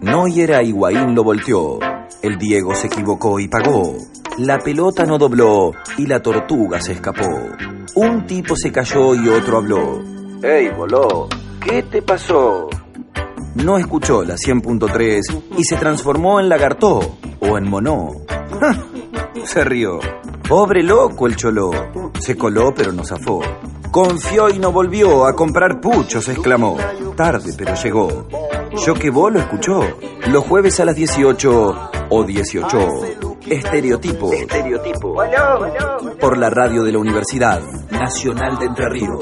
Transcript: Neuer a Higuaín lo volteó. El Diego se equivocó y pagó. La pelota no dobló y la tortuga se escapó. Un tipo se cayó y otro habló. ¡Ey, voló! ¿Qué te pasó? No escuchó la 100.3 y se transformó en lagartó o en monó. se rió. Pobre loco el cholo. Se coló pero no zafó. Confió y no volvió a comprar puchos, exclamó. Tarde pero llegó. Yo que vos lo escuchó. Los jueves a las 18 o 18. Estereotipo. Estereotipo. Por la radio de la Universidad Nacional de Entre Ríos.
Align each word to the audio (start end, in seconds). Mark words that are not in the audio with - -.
Neuer 0.00 0.54
a 0.54 0.62
Higuaín 0.62 1.14
lo 1.14 1.22
volteó. 1.22 1.78
El 2.22 2.38
Diego 2.38 2.74
se 2.74 2.86
equivocó 2.86 3.38
y 3.38 3.46
pagó. 3.46 3.94
La 4.38 4.58
pelota 4.58 5.04
no 5.04 5.18
dobló 5.18 5.72
y 5.98 6.06
la 6.06 6.22
tortuga 6.22 6.80
se 6.80 6.92
escapó. 6.92 7.28
Un 7.94 8.26
tipo 8.26 8.56
se 8.56 8.72
cayó 8.72 9.14
y 9.14 9.28
otro 9.28 9.58
habló. 9.58 10.02
¡Ey, 10.42 10.70
voló! 10.70 11.28
¿Qué 11.60 11.82
te 11.82 12.00
pasó? 12.00 12.70
No 13.56 13.76
escuchó 13.76 14.24
la 14.24 14.36
100.3 14.36 15.42
y 15.58 15.64
se 15.64 15.76
transformó 15.76 16.40
en 16.40 16.48
lagartó 16.48 17.18
o 17.40 17.58
en 17.58 17.68
monó. 17.68 18.12
se 19.44 19.62
rió. 19.64 20.00
Pobre 20.48 20.82
loco 20.82 21.26
el 21.26 21.36
cholo. 21.36 21.70
Se 22.18 22.34
coló 22.34 22.72
pero 22.74 22.92
no 22.92 23.04
zafó. 23.04 23.42
Confió 23.90 24.48
y 24.48 24.58
no 24.58 24.72
volvió 24.72 25.26
a 25.26 25.36
comprar 25.36 25.80
puchos, 25.80 26.28
exclamó. 26.28 26.76
Tarde 27.14 27.54
pero 27.56 27.74
llegó. 27.74 28.26
Yo 28.76 28.94
que 28.94 29.10
vos 29.10 29.32
lo 29.32 29.38
escuchó. 29.38 29.80
Los 30.28 30.44
jueves 30.44 30.80
a 30.80 30.84
las 30.84 30.96
18 30.96 31.90
o 32.10 32.24
18. 32.24 32.78
Estereotipo. 33.46 34.32
Estereotipo. 34.32 35.14
Por 36.18 36.38
la 36.38 36.50
radio 36.50 36.82
de 36.82 36.92
la 36.92 36.98
Universidad 36.98 37.60
Nacional 37.90 38.58
de 38.58 38.66
Entre 38.66 38.88
Ríos. 38.88 39.18